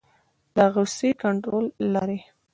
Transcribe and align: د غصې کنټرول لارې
د 0.55 0.57
غصې 0.73 1.09
کنټرول 1.21 1.65
لارې 1.93 2.19